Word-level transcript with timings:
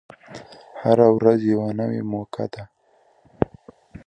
هره 0.81 1.07
ورځ 1.17 1.39
یوه 1.51 1.69
نوی 1.79 2.01
موقع 2.13 2.45
ده. 2.53 2.63